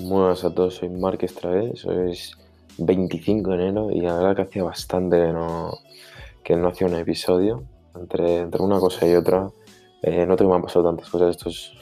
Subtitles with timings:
[0.00, 2.32] Muy buenas a todos, soy Márquez Traves, hoy es
[2.78, 5.78] 25 de enero y la verdad que hacía bastante que no,
[6.42, 7.64] que no hacía un episodio.
[7.94, 9.50] Entre, entre una cosa y otra,
[10.02, 11.74] eh, no tengo me han pasado tantas cosas estos,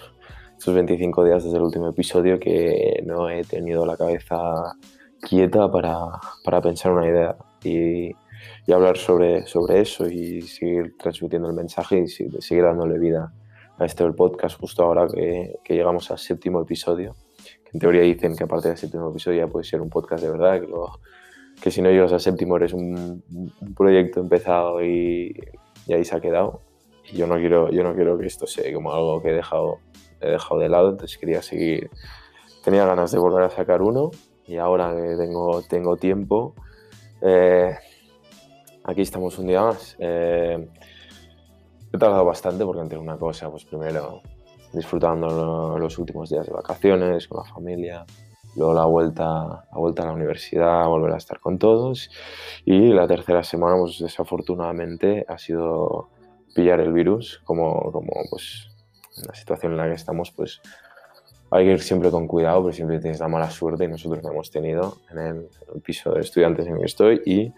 [0.58, 4.74] estos 25 días desde el último episodio que no he tenido la cabeza
[5.20, 5.96] quieta para,
[6.44, 8.10] para pensar una idea y,
[8.66, 13.32] y hablar sobre, sobre eso y seguir transmitiendo el mensaje y seguir dándole vida
[13.78, 17.14] a este el podcast justo ahora que, que llegamos al séptimo episodio.
[17.64, 20.30] Que en teoría dicen que aparte del séptimo episodio ya puede ser un podcast de
[20.30, 21.00] verdad, que, lo-
[21.60, 23.22] que si no llegas al séptimo eres un,
[23.60, 25.34] un proyecto empezado y,
[25.86, 26.60] y ahí se ha quedado.
[27.12, 29.78] Y yo no quiero, yo no quiero que esto sea como algo que he dejado,
[30.20, 31.90] he dejado de lado, entonces quería seguir.
[32.64, 34.10] Tenía ganas de volver a sacar uno
[34.46, 36.54] y ahora que tengo, tengo tiempo,
[37.22, 37.76] eh,
[38.84, 39.96] aquí estamos un día más.
[39.98, 40.68] Eh,
[41.92, 44.20] he tardado bastante porque entre una cosa, pues primero
[44.72, 48.04] disfrutando lo- los últimos días de vacaciones con la familia,
[48.56, 49.24] luego la vuelta,
[49.70, 52.10] la vuelta a la universidad, volver a estar con todos
[52.64, 56.08] y la tercera semana, pues desafortunadamente ha sido
[56.54, 58.68] pillar el virus, como, como pues
[59.16, 60.60] en la situación en la que estamos, pues
[61.50, 64.30] hay que ir siempre con cuidado, pero siempre tienes la mala suerte y nosotros la
[64.30, 65.48] hemos tenido en el,
[65.82, 67.52] piso de estudiantes en el que estoy y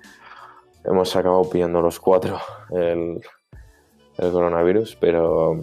[0.85, 2.39] hemos acabado pillando los cuatro
[2.71, 3.21] el,
[4.17, 5.61] coronavirus, pero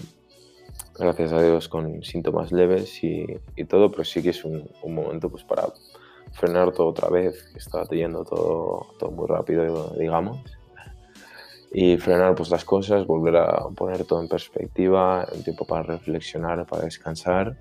[0.98, 3.26] gracias a Dios con síntomas leves y,
[3.68, 5.66] todo, pero sí que es un, un momento pues para
[6.32, 10.40] frenar todo otra vez, que está yendo todo, todo muy rápido, digamos,
[11.78, 16.66] y frenar pues las cosas, volver a poner todo en perspectiva, un tiempo para reflexionar,
[16.66, 17.58] para descansar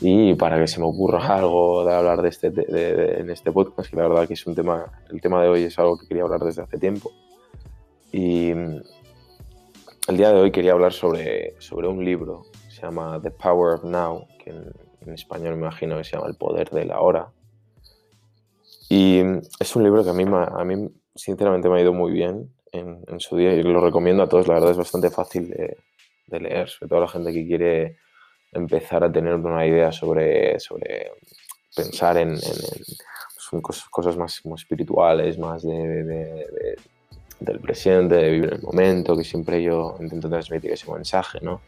[0.00, 3.28] y para que se me ocurra algo de hablar de este, de- de- de- en
[3.28, 5.98] este podcast, que la verdad que es un tema, el tema de hoy es algo
[5.98, 7.10] que quería hablar desde hace tiempo.
[8.12, 8.80] Y mm,
[10.08, 13.84] el día de hoy quería hablar sobre, sobre un libro, se llama The Power of
[13.84, 14.72] Now, que en,
[15.02, 17.28] en español me imagino que se llama El Poder de la Hora.
[18.88, 22.10] Y mm, es un libro que a mí, a mí sinceramente me ha ido muy
[22.12, 26.40] bien en, su día y lo recomiendo a todos, la verdad es bastante fácil de,
[26.40, 27.96] leer, sobre todo a la gente que quiere
[28.52, 31.10] empezar a tener una idea sobre, sobre
[31.74, 36.76] pensar en, son cosas, más como espirituales, más de, de- de- de-
[37.40, 41.62] del presente, de vivir el momento, que siempre yo intento transmitir ese mensaje, ¿no?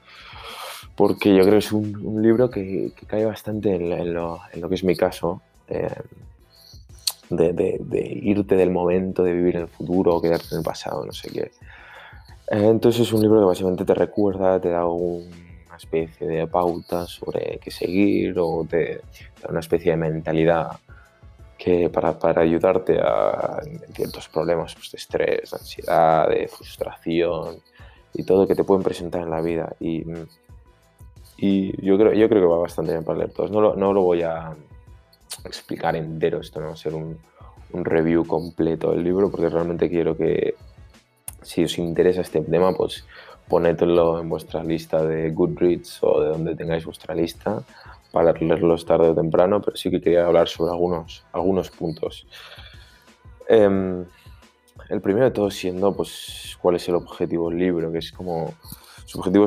[0.94, 4.94] Porque yo creo que es un, libro que, cae bastante en lo que es mi
[4.94, 5.88] caso, eh,
[7.36, 11.04] de, de- de irte del momento, de vivir en el futuro, quedarte en el pasado,
[11.04, 11.40] no sé qué.
[12.50, 15.30] Eh, Entonces es un libro que básicamente te recuerda, te da un-
[15.66, 18.96] una especie de pauta sobre qué seguir o te,
[19.42, 20.68] da una especie de mentalidad
[21.56, 23.60] que para, para ayudarte a
[23.94, 27.56] ciertos problemas pues, de estrés, de ansiedad, de frustración
[28.14, 29.74] y todo que te pueden presentar en la vida.
[29.80, 30.04] Y,
[31.38, 33.50] y yo, creo, yo creo que va bastante bien para leer todos.
[33.50, 34.54] No lo, no lo voy a
[35.44, 37.18] explicar entero, esto no va a ser un,
[37.74, 40.54] review completo del libro porque realmente quiero que
[41.40, 43.06] si os interesa este tema, pues
[43.48, 47.62] ponedlo en vuestra lista de Goodreads o de donde tengáis vuestra lista
[48.12, 52.26] para leerlos tarde o temprano, pero sí que quería hablar sobre algunos, algunos puntos.
[53.48, 54.04] Em,
[54.90, 58.52] el primero de todo siendo, pues, cuál es el objetivo del libro, que es como,
[59.06, 59.46] su objetivo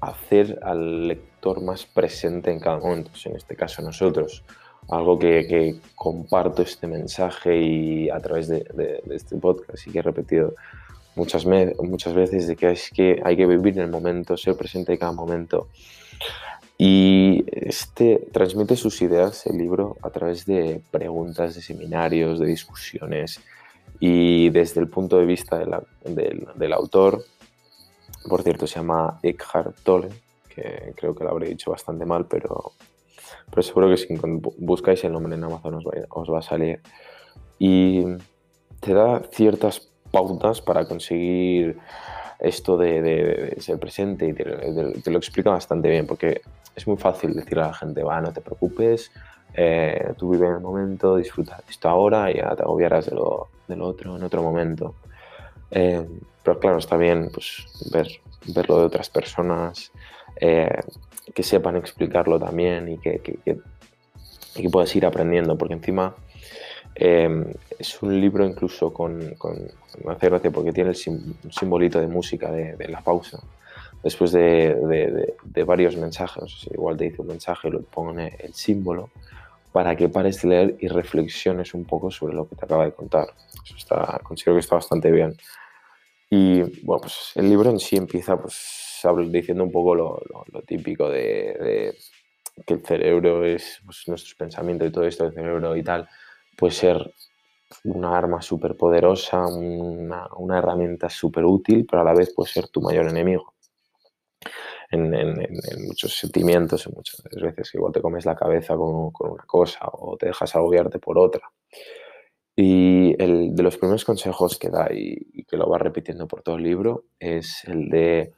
[0.00, 4.44] hacer al lector más presente en cada momento, en este caso nosotros.
[4.88, 10.54] Algo que, comparto este mensaje y a través de, este podcast y que he repetido
[11.14, 15.12] muchas, muchas veces de que hay que vivir en el momento, ser presente en cada
[15.12, 15.68] momento.
[16.82, 23.38] Y este transmite sus ideas, el libro, a través de preguntas, de seminarios, de discusiones
[24.00, 27.22] y desde el punto de vista del autor,
[28.28, 30.08] por cierto, se llama Eckhart Tolle,
[30.48, 32.72] que creo que lo habré dicho bastante mal, pero,
[33.48, 34.08] pero seguro que si
[34.58, 36.80] buscáis el nombre en Amazon os va, os va a salir.
[37.58, 38.04] Y
[38.80, 41.78] te da ciertas pautas para conseguir
[42.40, 46.40] esto de, ser presente y te, lo explica bastante bien, porque
[46.74, 49.12] es muy fácil decirle a la gente, va, no te preocupes,
[49.54, 53.48] eh, tú vive en el momento, disfruta esto ahora y ya te agobiarás de lo,
[53.68, 54.94] de otro en otro momento.
[55.70, 56.06] Eh,
[56.42, 58.08] pero claro, está bien pues, ver,
[58.54, 59.92] verlo de otras personas,
[60.40, 60.68] eh,
[61.34, 63.60] que sepan explicarlo también y que, que, que-
[64.70, 66.14] puedas ir aprendiendo, porque encima
[66.96, 67.28] eh,
[67.78, 69.56] es un libro incluso con, con,
[70.04, 73.38] me hace gracia porque tiene el sim- un simbolito de música de, la pausa.
[74.02, 79.10] Después de, de- varios mensajes, igual te dice un mensaje y lo pone el símbolo,
[79.72, 82.92] para que pares de leer y reflexiones un poco sobre lo que te acaba de
[82.92, 83.28] contar.
[83.64, 85.36] Eso está, considero que está bastante bien.
[86.32, 90.22] Y bueno, pues el libro en sí empieza pues, diciendo un poco lo,
[90.64, 91.96] típico de,
[92.64, 96.08] que el cerebro es pues, nuestros pensamientos y todo esto del cerebro y tal,
[96.56, 97.12] puede ser
[97.84, 102.68] una arma súper poderosa, una, una, herramienta súper útil, pero a la vez puede ser
[102.68, 103.54] tu mayor enemigo.
[104.92, 109.30] En, en, en, muchos sentimientos, en muchas veces igual te comes la cabeza con, con
[109.32, 111.42] una cosa o te dejas agobiarte por otra.
[112.56, 116.56] Y el de los primeros consejos que da y, que lo va repitiendo por todo
[116.56, 118.32] el libro es el de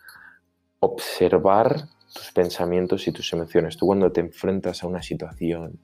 [0.80, 3.76] observar tus pensamientos y tus emociones.
[3.76, 5.80] Tú cuando te enfrentas a una situación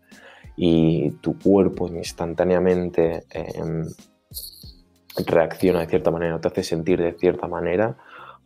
[0.57, 3.85] y tu cuerpo instantáneamente eh,
[5.27, 7.97] reacciona de cierta manera, te hace sentir de cierta manera,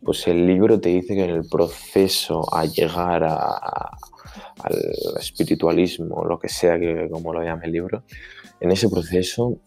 [0.03, 3.89] pues el libro te dice que en el proceso a llegar a,
[4.63, 8.03] al espiritualismo, lo que sea que como lo llame el libro,
[8.59, 9.59] en ese proceso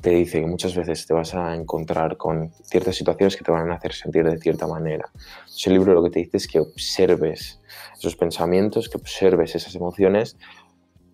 [0.00, 3.70] te dice que muchas veces te vas a encontrar con ciertas situaciones que te van
[3.70, 5.10] a hacer sentir de cierta manera.
[5.64, 7.58] El libro lo que te dice es que observes
[7.98, 10.36] esos pensamientos, que observes esas emociones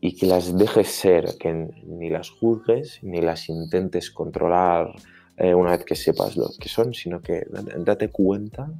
[0.00, 4.92] y que las dejes ser, que ni las juzgues ni las intentes controlar
[5.36, 7.46] eh, una vez que sepas lo que son, sino que
[7.78, 8.72] date cuenta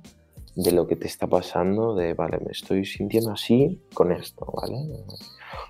[0.63, 4.77] de lo que te está pasando, de, vale, me estoy sintiendo así con esto, ¿vale?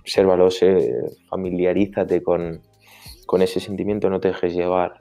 [0.01, 0.49] Obsérvalo,
[1.29, 2.61] familiarízate con,
[3.27, 5.01] con ese sentimiento, no te dejes llevar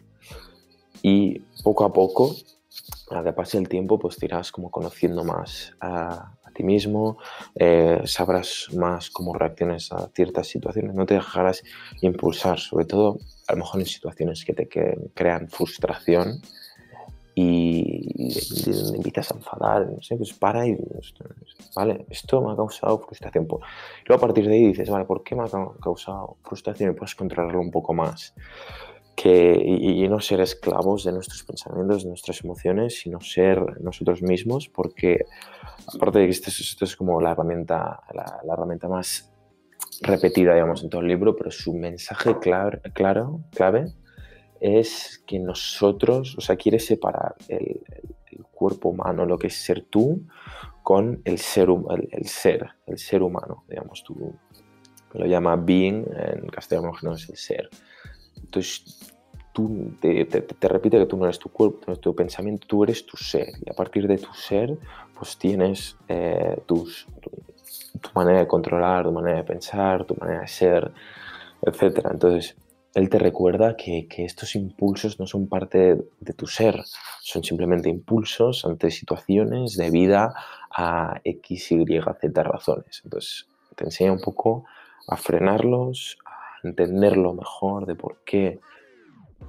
[1.01, 2.35] y poco a poco,
[3.11, 6.33] a que pase el tiempo, pues te irás como conociendo más a,
[6.63, 7.17] mismo,
[7.55, 11.63] eh, sabrás más cómo reacciones a ciertas situaciones, no te dejarás
[12.01, 14.67] impulsar, sobre todo a lo mejor en situaciones que te
[15.13, 16.41] crean frustración
[17.41, 20.77] y, y, empiezas a enfadar, no sé, pues para y
[21.73, 23.47] vale, esto me ha causado frustración.
[23.47, 23.63] Pues,
[24.05, 25.47] luego a partir de ahí dices, vale, ¿por qué me ha
[25.81, 26.91] causado frustración?
[26.91, 28.33] Y puedes controlarlo un poco más
[29.15, 34.21] que, y, y, no ser esclavos de nuestros pensamientos, de nuestras emociones, sino ser nosotros
[34.21, 35.25] mismos, porque
[35.93, 39.31] aparte de que esto, esto es como la herramienta, la, la, herramienta más
[40.01, 43.93] repetida, digamos, en todo el libro, pero su mensaje claro, claro clave
[44.59, 47.81] es que nosotros, o sea, quiere separar el,
[48.31, 50.21] el, cuerpo humano, lo que es ser tú,
[50.83, 54.35] con el ser, el, el ser, el ser humano, digamos, tú
[55.13, 57.69] lo llama being, en castellano no es el ser.
[58.35, 59.13] Entonces,
[59.53, 62.67] tú te, te, te, repite que tú no eres tu cuerpo, no eres tu pensamiento,
[62.67, 63.49] tú eres tu ser.
[63.65, 64.77] Y a partir de tu ser,
[65.17, 66.87] pues tienes eh, tu,
[68.01, 70.91] tu, manera de controlar, tu manera de pensar, tu manera de ser,
[71.61, 72.07] etc.
[72.11, 72.55] Entonces,
[72.95, 76.83] él te recuerda que, que, estos impulsos no son parte de, tu ser,
[77.21, 80.33] son simplemente impulsos ante situaciones de vida
[80.71, 83.01] a X, Y, Z razones.
[83.03, 84.65] Entonces, te enseña un poco
[85.07, 88.59] a frenarlos, a entenderlo mejor de por qué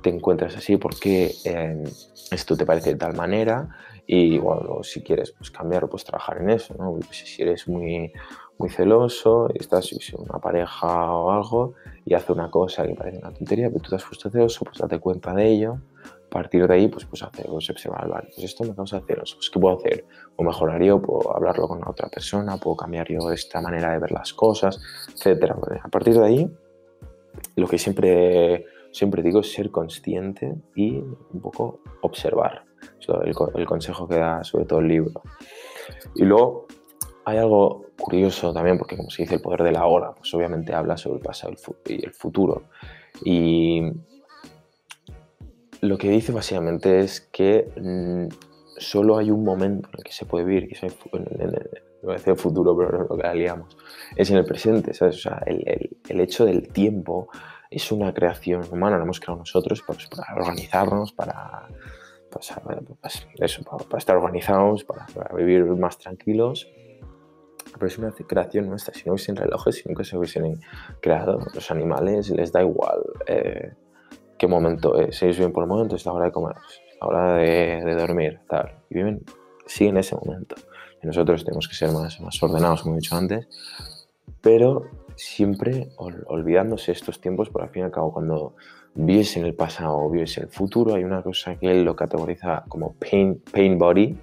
[0.02, 1.82] te encuentras así, por qué eh,
[2.30, 3.68] esto te parece de tal manera
[4.06, 6.92] y bueno, si quieres pues cambiar pues trabajar en eso, ¿no?
[6.92, 8.12] Pues, si eres muy,
[8.60, 11.74] muy celoso y estás en una pareja o algo
[12.04, 14.78] y hace una cosa que parece una tontería, pero tú te has puesto celoso, pues
[14.78, 18.44] date cuenta de ello, a partir de ahí pues, pues hacer, pues observar, vale, pues
[18.44, 20.04] esto me causa celos, pues ¿qué puedo hacer?
[20.36, 24.12] O mejorar yo, puedo hablarlo con otra persona, puedo cambiar yo esta manera de ver
[24.12, 24.80] las cosas,
[25.14, 25.56] etcétera.
[25.82, 26.50] A partir de ahí,
[27.56, 32.64] lo que siempre siempre digo ser consciente y un poco observar.
[32.98, 35.22] Es el, el, consejo que da sobre todo el libro.
[36.16, 36.66] Y luego
[37.24, 40.74] hay algo curioso también, porque como se dice el poder de la hora, pues obviamente
[40.74, 41.52] habla sobre el pasado
[41.86, 42.64] y el futuro.
[43.24, 43.92] Y
[45.80, 48.28] lo que dice básicamente es que mmm,
[48.78, 52.36] solo hay un momento en el que se puede vivir, que es el, en el,
[52.36, 53.76] futuro, pero no lo que la liamos,
[54.16, 55.16] es en el presente, ¿sabes?
[55.16, 57.28] O sea, el, el, el hecho del tiempo
[57.70, 61.68] es una creación humana, la hemos creado nosotros pues, para organizarnos, para,
[62.30, 62.52] pues,
[63.00, 66.68] pues, eso, para, para, estar organizados, para, para, vivir más tranquilos.
[67.72, 68.94] Pero es una creación nuestra.
[68.94, 70.60] Si no hubiesen relojes, si nunca se hubiesen
[71.00, 73.72] creado, los animales les da igual eh,
[74.38, 75.22] qué momento es.
[75.22, 76.56] Ellos viven por el momento, es la hora de comer,
[76.88, 78.74] es la hora de, de dormir, tal.
[78.90, 79.22] Y viven,
[79.66, 80.56] siguen ese momento.
[81.02, 83.48] Y nosotros tenemos que ser más, más ordenados, como he dicho antes.
[84.40, 88.54] Pero siempre ol, olvidándose estos tiempos, por al fin y al cabo, cuando
[88.94, 91.94] vives en el pasado o vives en el futuro, hay una cosa que él lo
[91.94, 94.18] categoriza como pain, pain body,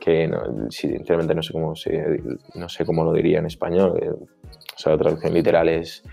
[0.00, 2.22] que no, sinceramente no sé, cómo se,
[2.54, 6.04] no sé cómo lo diría en español, eh, o sea, la traducción literal es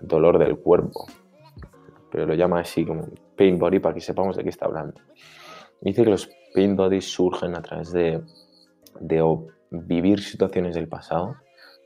[0.00, 1.06] dolor del cuerpo,
[2.10, 5.00] pero lo llama así como pain body para que sepamos de qué está hablando.
[5.80, 8.20] Dice que los pain bodies surgen a través de,
[9.00, 9.38] de
[9.70, 11.36] vivir situaciones del pasado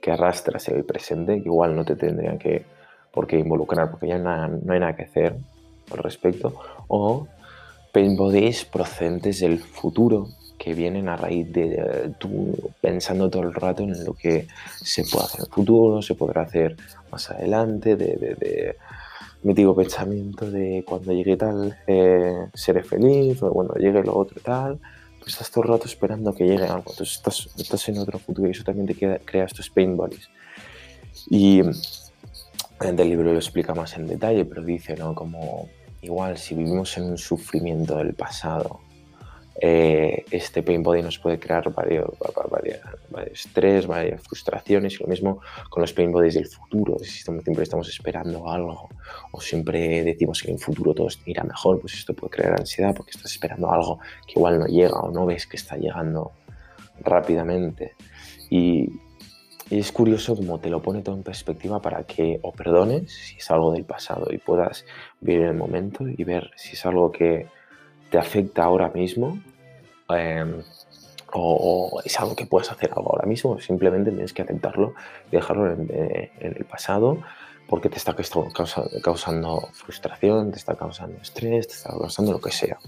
[0.00, 2.64] que arrastras en el presente, que igual no te tendrían que
[3.12, 5.36] por qué involucrar, porque ya no, no hay nada que hacer
[5.90, 6.54] al respecto,
[6.88, 7.28] o
[7.92, 10.28] pain bodies procedentes del futuro
[10.62, 15.02] que vienen a raíz de eh, tú pensando todo el rato en lo que se
[15.02, 16.76] puede hacer en el futuro, se podrá hacer
[17.10, 18.76] más adelante, de, de, de
[19.42, 24.78] mítico pensamiento de cuando llegue tal eh, seré feliz, o cuando llegue lo otro tal,
[25.18, 28.46] pues estás todo el rato esperando que llegue algo, entonces estás, estás en otro futuro
[28.46, 30.30] y eso también te queda, crea estos pain bodies.
[31.28, 35.12] Y en el libro lo explica más en detalle, pero dice, ¿no?
[35.12, 35.68] Como
[36.02, 38.78] igual si vivimos en un sufrimiento del pasado,
[39.64, 42.10] eh, este pain body nos puede crear varios,
[42.50, 45.40] varios, varios, estrés, varias frustraciones y lo mismo
[45.70, 46.98] con los pain bodies del futuro.
[46.98, 48.88] Si siempre estamos esperando algo
[49.30, 52.92] o siempre decimos que en el futuro todo irá mejor, pues esto puede crear ansiedad
[52.92, 56.32] porque estás esperando algo que igual no llega o no ves que está llegando
[57.00, 57.92] rápidamente.
[58.50, 58.90] Y,
[59.70, 63.36] y es curioso cómo te lo pone todo en perspectiva para que o perdones si
[63.36, 64.84] es algo del pasado y puedas
[65.20, 67.46] vivir el momento y ver si es algo que
[68.10, 69.38] te afecta ahora mismo
[70.16, 70.44] eh,
[71.34, 73.58] o, o, es algo que puedes hacer algo ahora mismo.
[73.60, 74.94] Simplemente tienes que aceptarlo
[75.30, 77.18] y dejarlo en, en el pasado
[77.68, 78.14] porque te está
[79.02, 82.78] causando frustración, te está causando estrés, te está causando lo que sea.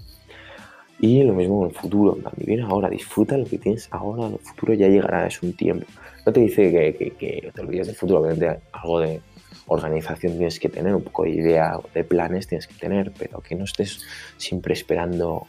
[0.99, 4.73] Y lo mismo en el futuro, viene ahora, disfruta lo que tienes ahora, el futuro
[4.73, 5.85] ya llegará, es un tiempo.
[6.25, 9.21] No te dice que, que, que te olvides del futuro, obviamente algo de
[9.67, 13.55] organización tienes que tener, un poco de idea, de planes tienes que tener, pero que
[13.55, 14.05] no estés
[14.37, 15.47] siempre esperando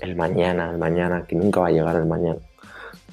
[0.00, 2.40] el mañana, el mañana, que nunca va a llegar el mañana.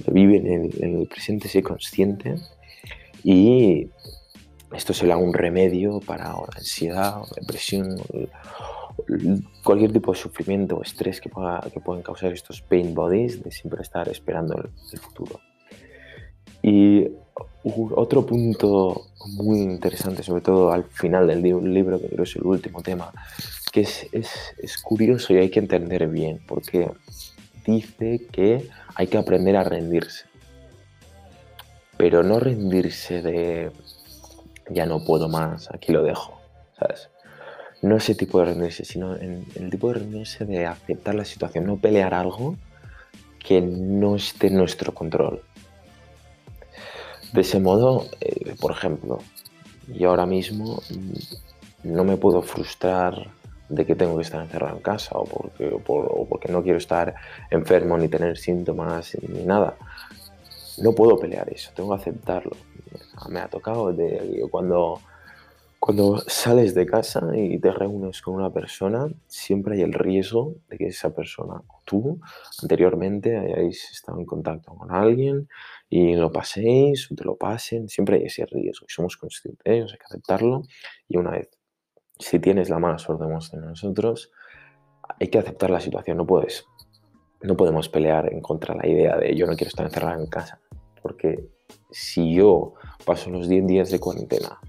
[0.08, 2.36] Vive en el, en el presente, sé consciente
[3.24, 3.90] y
[4.74, 8.00] esto será un remedio para la ansiedad, depresión,
[9.64, 13.52] cualquier tipo de sufrimiento o estrés que, pueda, que puedan causar estos pain bodies de
[13.52, 15.40] siempre estar esperando el, el futuro.
[16.62, 17.08] Y
[17.64, 19.08] otro punto
[19.38, 23.12] muy interesante, sobre todo al final del libro, que creo es el último tema,
[23.72, 26.92] que es, es, es curioso y hay que entender bien, porque
[27.66, 30.26] dice que hay que aprender a rendirse.
[31.98, 33.72] Pero no rendirse de
[34.70, 36.40] ya no puedo más, aquí lo dejo,
[36.78, 37.10] ¿sabes?
[37.82, 41.78] No ese tipo de rendirse, sino el tipo de rendirse de aceptar la situación, no
[41.78, 42.56] pelear algo
[43.40, 45.42] que no esté en nuestro control.
[47.34, 49.20] De ese modo, eh, por ejemplo,
[49.88, 50.82] yo ahora mismo
[51.84, 53.32] no me puedo frustrar
[53.70, 55.70] de que tengo que estar encerrado en casa o porque,
[56.28, 57.16] porque no quiero estar
[57.50, 59.78] enfermo ni tener síntomas ni nada.
[60.80, 62.56] No puedo pelear eso, tengo que aceptarlo.
[63.30, 63.96] Me ha tocado
[64.50, 65.02] cuando,
[65.78, 70.78] cuando sales de casa y te reúnes con una persona, siempre hay el riesgo de
[70.78, 72.20] que esa persona o tú
[72.62, 75.48] anteriormente hayáis estado en contacto con alguien
[75.90, 79.78] y lo paséis o te lo pasen, siempre hay ese riesgo y somos conscientes de
[79.78, 80.64] ello, hay que aceptarlo
[81.08, 81.50] y una vez,
[82.20, 84.32] si tienes la mala suerte de nosotros,
[85.20, 86.66] hay que aceptar la situación, no puedes,
[87.42, 90.28] no podemos pelear en contra de la idea de yo no quiero estar encerrado en
[90.28, 90.60] casa,
[91.02, 91.48] porque
[91.90, 92.74] si yo
[93.06, 94.60] paso los 10 días de cuarentena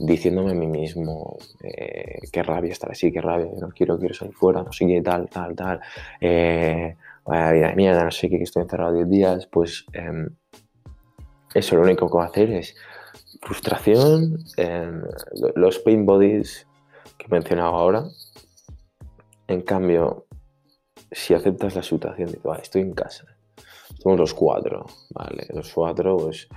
[0.00, 4.34] diciéndome a mí mismo eh, qué rabia estar así, qué rabia, no quiero, quiero salir
[4.34, 5.80] fuera, no sé qué, tal, tal, tal,
[6.20, 6.94] eh,
[7.24, 10.28] vaya vida de mierda, no sé qué, que estoy encerrado 10 días, pues eh,
[11.54, 12.76] eso lo único que va a hacer es
[13.42, 15.02] frustración, em,
[15.54, 16.66] los pain bodies
[17.16, 18.04] que he mencionado ahora.
[19.46, 20.26] En cambio,
[21.10, 23.24] si aceptas la situación vale, estoy en casa,
[24.02, 25.46] somos los cuatro, ¿vale?
[25.50, 26.48] Los cuatro, pues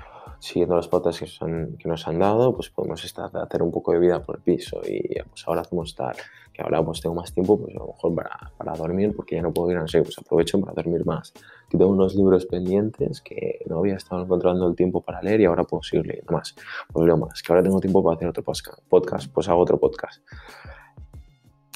[0.41, 3.93] siguiendo las pautas que, son, que nos han dado, pues podemos estar, hacer un poco
[3.93, 6.15] de vida por el piso y pues ahora hacemos tal,
[6.51, 9.43] que ahora pues tengo más tiempo, pues a lo mejor para, para dormir, porque ya
[9.43, 11.31] no puedo ir, no sé, pues aprovecho para dormir más.
[11.69, 15.45] Que tengo unos libros pendientes que no había estado encontrando el tiempo para leer y
[15.45, 16.55] ahora puedo seguir leyendo más.
[16.91, 18.43] Pues leo más, que ahora tengo tiempo para hacer otro
[18.89, 20.21] podcast, pues hago otro podcast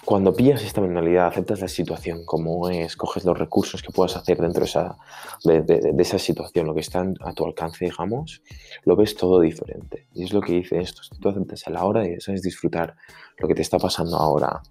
[0.05, 4.37] cuando pillas esta mentalidad, aceptas la situación como es, coges los recursos que puedas hacer
[4.37, 4.97] dentro de esa,
[5.43, 8.41] de, de, de esa situación, lo que está a tu alcance, digamos,
[8.83, 10.07] lo ves todo diferente.
[10.13, 12.95] Y es lo que dice esto, tú aceptas a la hora y sabes disfrutar
[13.37, 14.61] lo que te está pasando ahora,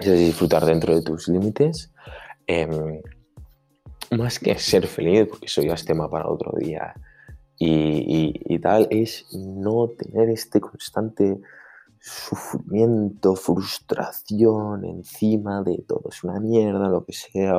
[0.00, 1.92] sabes disfrutar dentro de tus límites,
[2.46, 3.02] eh,
[4.16, 6.94] más que ser feliz, porque eso ya es tema para otro día
[7.58, 11.38] y, y, y tal, es no tener este constante
[12.00, 16.08] sufrimiento, frustración encima de todo.
[16.10, 17.54] Es una mierda, lo que sea,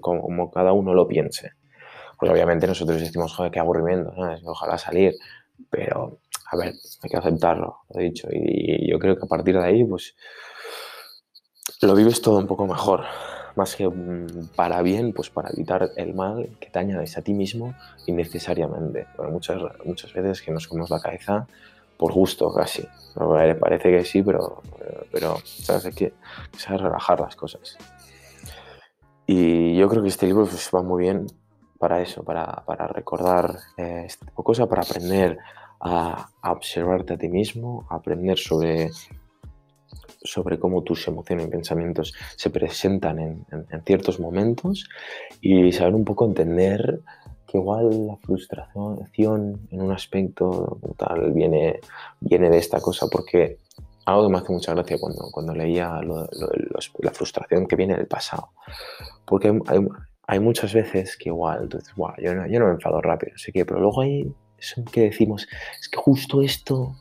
[0.00, 1.52] como, cada uno lo piense.
[2.18, 4.12] Pues obviamente nosotros decimos, joder, qué aburrimiento,
[4.44, 5.14] ojalá salir,
[5.70, 6.18] pero
[6.50, 8.28] a ver, hay que aceptarlo, lo he dicho.
[8.30, 10.14] Y yo creo que a partir de ahí, pues
[11.82, 13.04] lo vives todo un poco mejor.
[13.54, 13.90] Más que
[14.54, 17.74] para bien, pues para evitar el mal que te añades a ti mismo
[18.06, 19.06] innecesariamente.
[19.16, 21.46] Porque muchas, muchas veces que nos comemos la cabeza
[21.98, 22.86] por gusto casi.
[23.16, 23.34] ¿no?
[23.60, 24.62] Parece que sí, pero,
[25.12, 25.86] pero ¿sabes?
[25.86, 26.14] hay que
[26.56, 27.76] saber relajar las cosas.
[29.26, 31.26] Y yo creo que este libro va muy bien
[31.78, 34.26] para eso, para, para recordar eh, este
[34.66, 35.38] para aprender
[35.80, 38.90] a, a, observarte a ti mismo, aprender sobre,
[40.22, 44.88] sobre cómo tus emociones y pensamientos se presentan en, en, en ciertos momentos
[45.40, 47.02] y saber un poco entender
[47.48, 51.80] que igual la frustración en un aspecto tal viene,
[52.20, 53.58] viene de esta cosa, porque
[54.04, 57.76] algo que me hace mucha gracia cuando, cuando leía lo, lo, los, la frustración que
[57.76, 58.50] viene del pasado,
[59.24, 59.86] porque hay,
[60.26, 63.32] hay muchas veces que igual tú dices, wow, yo, no, yo no me enfado rápido,
[63.34, 64.30] así que, pero luego hay
[64.92, 65.48] que decimos,
[65.80, 66.96] es que justo esto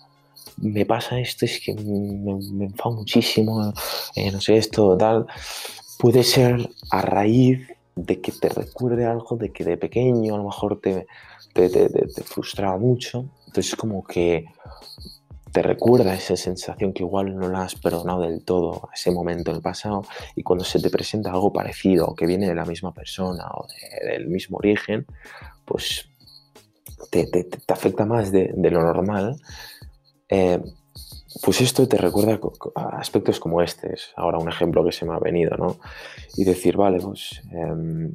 [0.57, 3.73] me pasa esto, es que me, me enfado muchísimo,
[4.15, 5.25] eh, no sé, esto, tal,
[5.97, 10.45] puede ser a raíz de que te recuerde algo de que de pequeño a lo
[10.45, 11.07] mejor te,
[11.53, 13.25] te, te, te frustraba mucho.
[13.47, 14.45] Entonces como que
[15.51, 19.57] te recuerda esa sensación que igual no la has perdonado del todo ese momento en
[19.57, 20.03] el pasado
[20.35, 23.65] y cuando se te presenta algo parecido o que viene de la misma persona o
[23.65, 25.05] de, del mismo origen,
[25.65, 26.09] pues
[27.09, 29.37] te, te, te afecta más de, de lo normal.
[30.29, 30.61] Eh,
[31.41, 32.39] pues esto te recuerda
[32.75, 35.77] a aspectos como este, es ahora un ejemplo que se me ha venido, ¿no?
[36.35, 38.11] Y decir, vale, pues eh,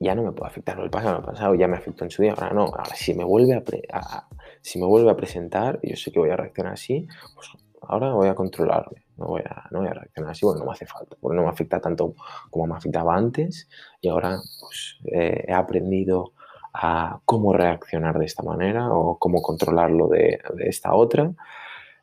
[0.00, 2.32] ya no me puede afectar, el pasado, el pasado ya me afectó en su día,
[2.32, 4.28] ahora no, ahora si me vuelve a, a,
[4.60, 7.48] si me vuelve a presentar, yo sé que voy a reaccionar así, pues
[7.82, 10.72] ahora voy a controlarme, no voy a, no voy a reaccionar así, bueno, no me
[10.72, 12.14] hace falta, porque no me afecta tanto
[12.50, 13.68] como me afectaba antes
[14.00, 16.32] y ahora pues eh, he aprendido
[16.72, 21.32] a cómo reaccionar de esta manera o cómo controlarlo de, de esta otra,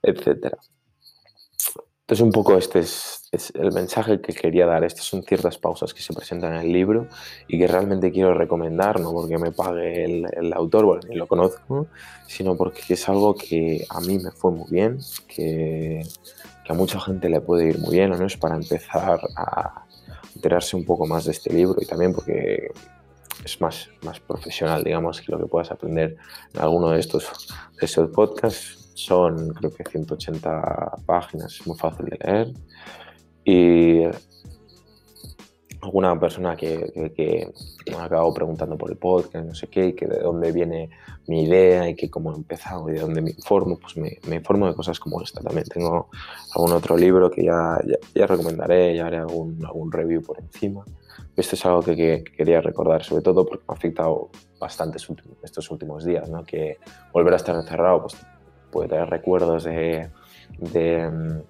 [0.04, 0.56] etc.
[2.10, 4.84] Entonces un poco este es, es, el mensaje que quería dar.
[4.84, 7.08] Estas son ciertas pausas que se presentan en el libro
[7.48, 11.28] y que realmente quiero recomendar, no porque me pague el, el autor, bueno, ni lo
[11.28, 11.86] conozco,
[12.26, 14.98] sino porque es algo que a mí me fue muy bien,
[15.28, 16.02] que,
[16.66, 18.26] que a mucha gente le puede ir muy bien, ¿no?
[18.26, 19.86] Es para empezar a
[20.36, 22.72] enterarse un poco más de este libro y también porque
[23.44, 26.18] es más, más profesional, digamos, que lo que puedas aprender
[26.54, 27.48] en alguno de estos,
[27.80, 28.92] de estos podcasts.
[28.96, 32.54] Son, creo que 180 páginas, muy fácil de leer.
[33.46, 34.04] Y
[35.82, 37.52] alguna persona que, que,
[37.86, 40.52] que, me ha acabado preguntando por el podcast, no sé qué, y que de dónde
[40.52, 40.90] viene
[41.28, 44.38] mi idea y que cómo he empezado y de dónde me informo, pues me, me
[44.38, 45.42] informo de cosas como esta.
[45.42, 46.10] También tengo
[46.56, 50.84] algún otro libro que ya, ya, ya recomendaré, ya haré algún, algún review por encima.
[51.36, 54.98] Esto es algo que, que, quería recordar, sobre todo porque me ha afectado bastante
[55.42, 56.44] estos últimos días, ¿no?
[56.44, 56.78] que
[57.14, 58.18] volver a estar encerrado pues,
[58.72, 60.10] puede traer recuerdos de,
[60.58, 61.42] de mm,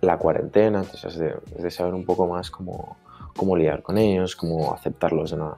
[0.00, 2.96] la cuarentena, entonces de, de, saber un poco más cómo,
[3.36, 5.56] cómo lidiar con ellos, cómo aceptarlos de una,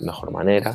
[0.00, 0.74] mejor, manera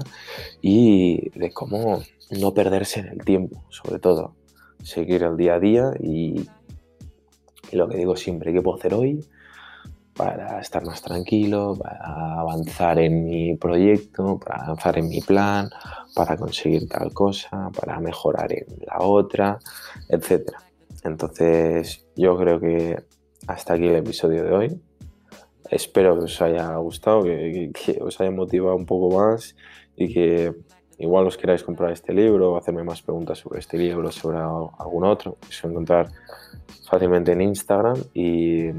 [0.61, 4.35] y de cómo no perderse en el tiempo, sobre todo.
[4.83, 6.47] Seguir el día a día y,
[7.71, 9.21] y lo que digo siempre, ¿qué puedo hacer hoy?
[10.15, 15.69] para estar más tranquilo, para avanzar en mi proyecto, para avanzar en mi plan,
[16.15, 19.59] para conseguir tal cosa, para mejorar en la otra,
[20.07, 20.51] etc.
[21.03, 23.03] Entonces yo creo que
[23.47, 24.81] hasta aquí el episodio de hoy.
[25.69, 29.56] Espero que os haya gustado, que, que, que os haya motivado un poco más
[29.95, 30.54] y que
[30.97, 35.06] igual os queráis comprar este libro o hacerme más preguntas sobre este libro, sobre algún
[35.06, 35.38] otro.
[35.49, 36.08] Os voy a encontrar
[36.88, 38.71] fácilmente en Instagram y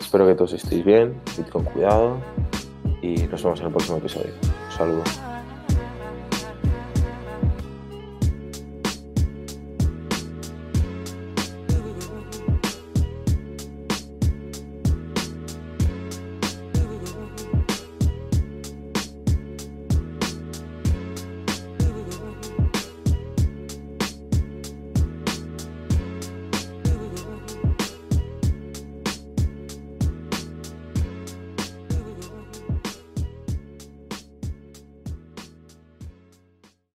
[0.00, 2.18] Espero que todos estéis bien, id con cuidado
[3.02, 4.32] y nos vemos en el próximo episodio.
[4.42, 5.33] Un saludo.